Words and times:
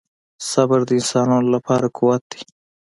•صبر 0.51 0.79
د 0.87 0.89
انسان 0.99 1.29
لپاره 1.53 1.87
قوت 1.97 2.21
دی. 2.31 2.41